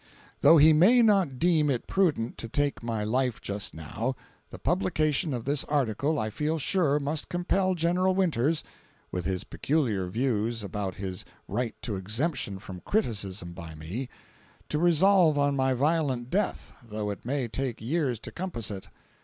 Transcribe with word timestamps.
]Though 0.41 0.57
he 0.57 0.73
may 0.73 1.03
not 1.03 1.37
deem 1.37 1.69
it 1.69 1.85
prudent 1.85 2.35
to 2.39 2.49
take 2.49 2.81
my 2.81 3.03
life 3.03 3.39
just 3.39 3.75
now, 3.75 4.15
the 4.49 4.57
publication 4.57 5.31
of 5.31 5.45
this 5.45 5.63
article 5.65 6.17
I 6.17 6.31
feel 6.31 6.57
sure 6.57 6.99
must 6.99 7.29
compel 7.29 7.75
Gen. 7.75 8.15
Winters 8.15 8.63
(with 9.11 9.25
his 9.25 9.43
peculiar 9.43 10.07
views 10.07 10.63
about 10.63 10.95
his 10.95 11.23
right 11.47 11.75
to 11.83 11.97
exemption 11.97 12.57
from 12.57 12.79
criticism 12.79 13.53
by 13.53 13.75
me) 13.75 14.09
to 14.69 14.79
resolve 14.79 15.37
on 15.37 15.55
my 15.55 15.75
violent 15.75 16.31
death, 16.31 16.73
though 16.83 17.11
it 17.11 17.23
may 17.23 17.47
take 17.47 17.79
years 17.79 18.19
to 18.21 18.31
compass 18.31 18.71
it. 18.71 18.87